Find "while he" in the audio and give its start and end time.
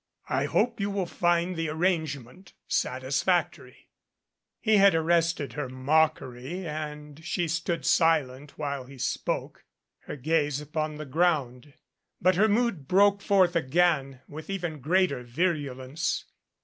8.57-8.97